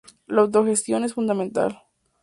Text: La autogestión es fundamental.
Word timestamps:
La 0.25 0.41
autogestión 0.41 1.03
es 1.03 1.13
fundamental. 1.13 1.79